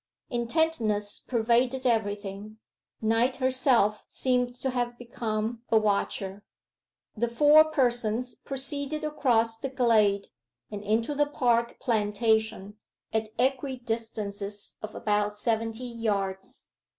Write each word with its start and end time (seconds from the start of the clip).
Intentness 0.31 1.19
pervaded 1.19 1.85
everything; 1.85 2.57
Night 3.03 3.35
herself 3.35 4.03
seemed 4.07 4.55
to 4.55 4.71
have 4.71 4.97
become 4.97 5.61
a 5.69 5.77
watcher. 5.77 6.43
The 7.15 7.27
four 7.27 7.65
persons 7.65 8.33
proceeded 8.33 9.03
across 9.03 9.57
the 9.59 9.69
glade, 9.69 10.29
and 10.71 10.81
into 10.81 11.13
the 11.13 11.27
park 11.27 11.79
plantation, 11.79 12.79
at 13.13 13.29
equidistances 13.37 14.77
of 14.81 14.95
about 14.95 15.37
seventy 15.37 15.85
yards. 15.85 16.71